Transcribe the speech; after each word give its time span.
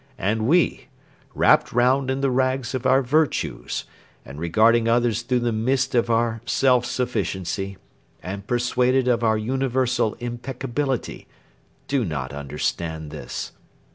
And 0.17 0.47
we, 0.47 0.87
wrapped 1.35 1.71
round 1.71 2.09
in 2.09 2.21
the 2.21 2.31
rags 2.31 2.73
of 2.73 2.87
our 2.87 3.03
virtues, 3.03 3.83
and 4.25 4.39
regarding 4.39 4.87
others 4.87 5.21
through 5.21 5.41
the 5.41 5.51
mist 5.51 5.93
of 5.93 6.09
our 6.09 6.41
self 6.47 6.87
sufficiency, 6.87 7.77
and 8.23 8.47
persuaded 8.47 9.07
of 9.07 9.23
our 9.23 9.37
universal 9.37 10.15
impeccability, 10.15 11.27
do 11.87 12.03
not 12.03 12.33
understand 12.33 13.11
this. 13.11 13.51